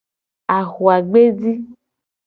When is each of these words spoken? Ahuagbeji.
Ahuagbeji. 0.57 1.51